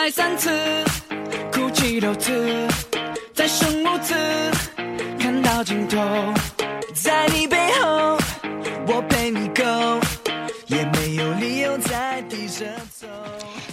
[0.00, 0.50] 失败三次，
[1.52, 2.66] 哭泣六次，
[3.34, 4.14] 再生五次，
[5.18, 5.98] 看到尽头，
[6.94, 7.69] 在你背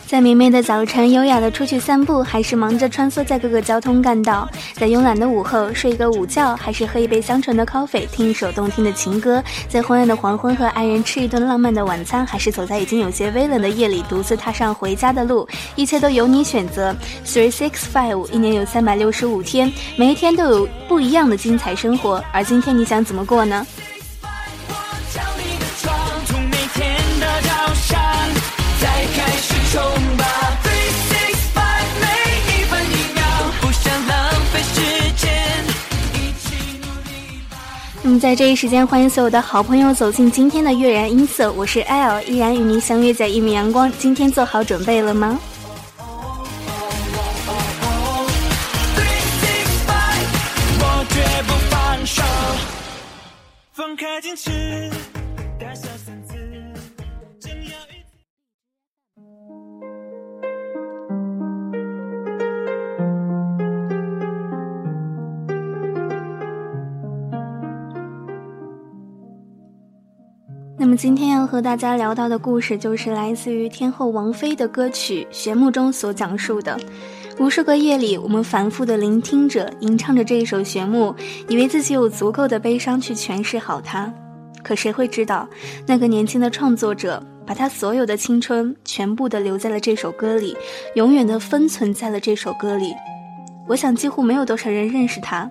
[0.07, 4.49] 在明媚的早晨，优雅的出去散步，还是忙着穿梭在各个交通干道？
[4.73, 9.43] 在慵懒的午后，睡一个午觉，还是喝一杯香醇的 coffee，听一首动听的情歌？
[9.67, 15.45] 在昏暗的黄昏，和爱人吃一顿浪漫的晚餐，还是走在已经有些微冷的夜里，独自踏上回家的路？
[15.75, 16.95] 一切都由你选择。
[17.25, 22.23] Three six five，一年有三百六十五天，每一天都有不一样的精彩生活。
[22.31, 23.67] 而今天你想怎么过呢？
[38.19, 41.51] 在这一时间，欢迎所有的好朋友走进今天的悦然音色。
[41.53, 43.91] 我是 L，依然与您相约在一米阳光。
[43.99, 45.39] 今天做好准备了吗？
[53.73, 54.89] 放开矜持，
[70.97, 76.75] 今天要和大家聊到的故事，就是来自于天后王菲的歌曲《旋木》中所讲述的。
[77.37, 81.13] 无数个夜里，我们反复的聆听着、吟唱着这一首《旋木》，
[81.47, 84.11] 以为自己有足够的悲伤去诠释好它。
[84.63, 85.47] 可谁会知道，
[85.85, 90.57] 那个年轻的创作者，把他所有的青春全部的留在了这首歌里，
[90.95, 92.91] 永远的封存在了这首歌里。
[93.67, 95.47] 我想，几乎没有多少人认识他。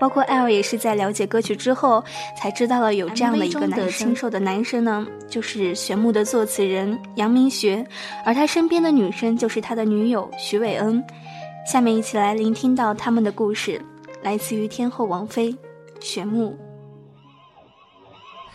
[0.00, 2.02] 包括 L 也是在了解歌曲之后，
[2.36, 4.16] 才知道了有这样的一个男生。
[4.16, 7.86] 瘦的男生呢，就是玄牧的作词人杨明学，
[8.24, 11.04] 而他身边的女生就是他的女友徐伟恩。
[11.70, 13.80] 下面一起来聆听到他们的故事，
[14.22, 15.54] 来自于天后王菲，
[16.00, 16.56] 玄木。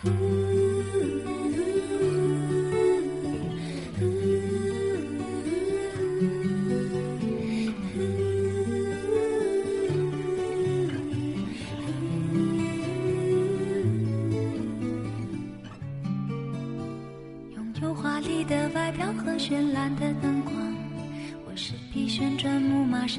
[0.03, 0.44] 的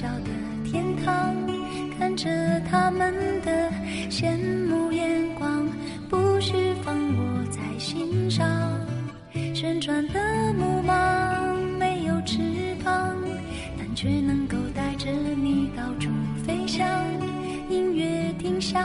[0.00, 0.30] 小的
[0.64, 1.36] 天堂，
[1.98, 2.30] 看着
[2.70, 3.12] 他们
[3.42, 3.70] 的
[4.08, 4.34] 羡
[4.66, 5.68] 慕眼光，
[6.08, 8.48] 不需放我在心上。
[9.54, 12.38] 旋转的木马没有翅
[12.82, 13.14] 膀。
[13.76, 16.08] 但却能够带着你到处
[16.46, 16.88] 飞翔。
[17.68, 18.82] 音乐停下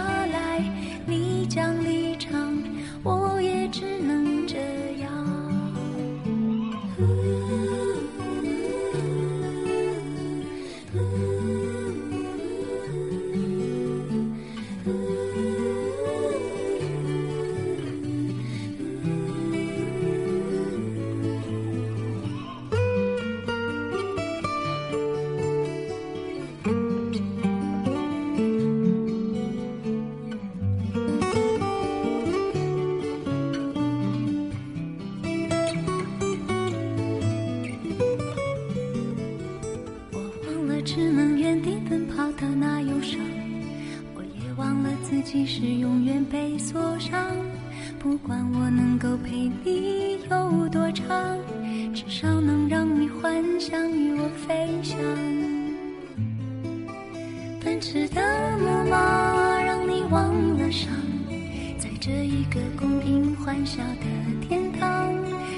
[54.55, 54.97] 飞翔。
[57.61, 58.21] 奔驰的
[58.57, 60.89] 木马让你忘了伤，
[61.77, 65.13] 在这一个公平欢笑的天堂，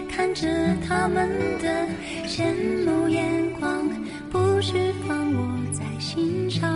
[0.10, 0.48] 看着
[0.88, 1.30] 他们
[1.62, 1.86] 的
[2.26, 2.56] 羡
[2.86, 3.88] 慕眼光，
[4.32, 6.68] 不需放我在心上。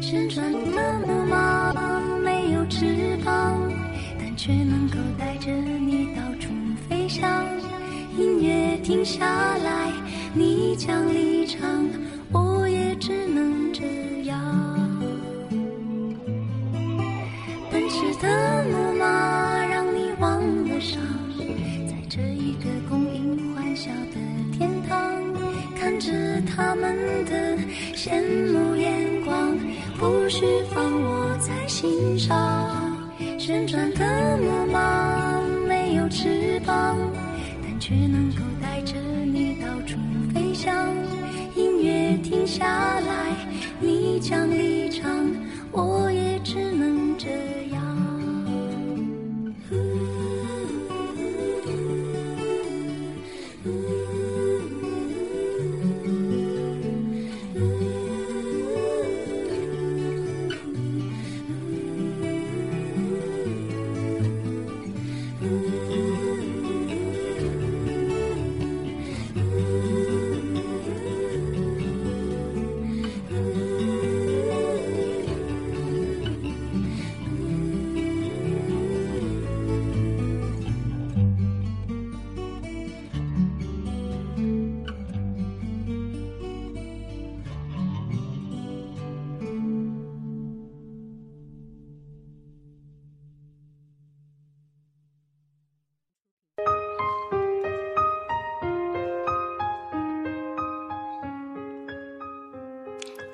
[0.00, 3.70] 旋转的木马没有翅膀。
[4.18, 6.48] 但却能够带着你到处
[6.88, 7.44] 飞翔。
[8.16, 9.26] 音乐停下
[9.58, 9.92] 来，
[10.34, 11.88] 你将离场，
[12.32, 13.84] 我也只能这
[14.24, 14.38] 样。
[17.70, 21.00] 奔驰的木马让你忘了伤，
[21.88, 24.98] 在这一个供应欢笑的天堂，
[25.78, 27.56] 看着他们的
[27.94, 28.22] 羡
[28.52, 29.56] 慕眼光，
[29.98, 32.36] 不需放我在心上。
[33.38, 36.98] 旋转的木马没有翅膀，
[37.62, 38.27] 但却能
[42.58, 43.36] 下来，
[43.78, 45.30] 你将离场，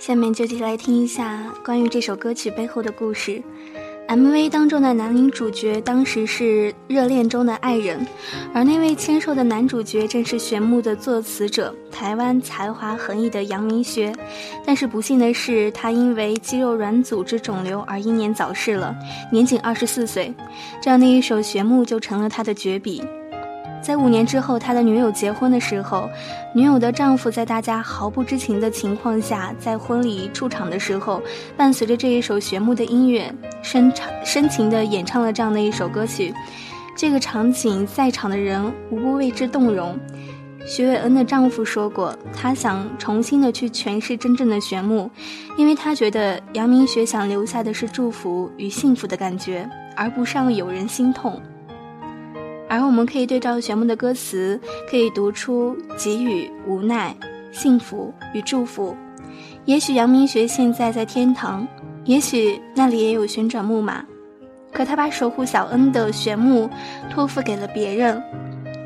[0.07, 3.43] 下面就一起来听一下关于这首歌曲背后的故事。
[4.07, 8.07] MV 当中的男女主角当时是热恋中的爱人，
[8.53, 14.13] 而那位签售的男主角正是玄木的作词者，台湾才华横溢的杨明学。
[14.67, 18.95] 但是不幸的是，他因为肌肉软组织肿瘤而英年早逝了，
[19.33, 20.35] 年仅二十四岁。
[20.83, 23.03] 这样的一首玄木就成了他的绝笔。
[23.85, 26.09] 在五年之后，他的女友结婚的时候，
[26.55, 31.23] 女友的丈夫在大家毫不知情的情况下，在婚礼出场的时候，
[31.55, 36.33] 伴随着这一首玄木的音乐，深唱深情的演唱了这样的一首歌曲。
[36.97, 39.99] 这个场景，在场的人无不为之动容。
[40.65, 45.11] 徐伟恩的丈夫说过，他想重新的去诠释真正的玄木，
[45.59, 51.39] 因为他觉得杨明学想留下的是祝福与幸福的感觉，而不是让有人心痛。
[52.69, 54.59] 而我们可以对照玄木的歌词，
[54.91, 57.15] 可以读出给予、无奈、
[57.53, 58.97] 幸福与祝福。
[59.65, 61.67] 也许阳明学现在在天堂，
[62.05, 64.05] 也许那里也有旋转木马，
[64.73, 66.69] 可他把守护小恩的玄木
[67.11, 68.23] 托付给了别人，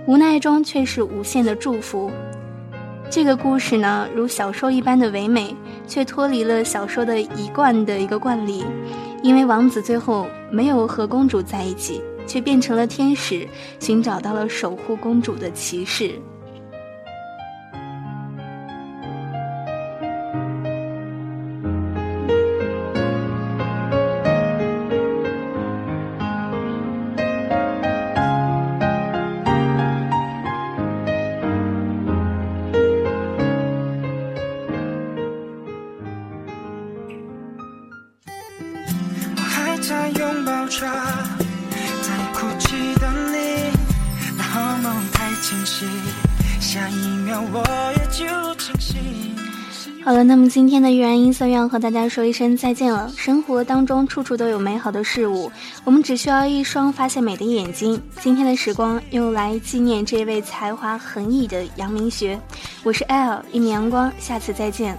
[0.06, 2.10] 无奈中却是无限的祝福。
[3.10, 5.54] 这个故事呢，如小说一般的唯美，
[5.86, 8.64] 却脱离了小说的一贯的一个惯例，
[9.22, 12.02] 因为王子最后没有和公主在一起。
[12.28, 13.48] 却变成了天使，
[13.80, 16.12] 寻找到了守护公主的骑士。
[50.04, 53.10] 好了，那么今天的玉然音色要和大家说一声再见了。
[53.16, 55.50] 生活当中处处都有美好的事物，
[55.84, 58.02] 我们只需要一双发现美的眼睛。
[58.20, 62.40] 今天的时光用来纪念这位才华横溢的杨明学。
[62.82, 64.98] 我是 L 一米阳光，下次再见。